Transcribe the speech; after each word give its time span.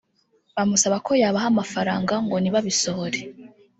bamusaba 0.55 0.97
ko 1.05 1.11
yabaha 1.21 1.47
amafaranga 1.53 2.13
ngo 2.25 2.35
ntibabisohore 2.39 3.19